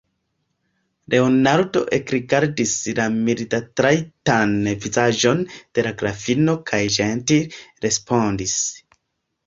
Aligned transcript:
Leonardo 1.13 1.83
ekrigardis 1.97 2.73
la 3.01 3.05
mildatrajtan 3.29 4.57
vizaĝon 4.87 5.47
de 5.59 5.87
la 5.91 5.95
grafino 6.03 6.61
kaj 6.73 6.85
ĝentile 7.01 7.63
respondis: 7.89 8.61